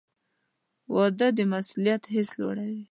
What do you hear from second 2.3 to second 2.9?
لوړوي.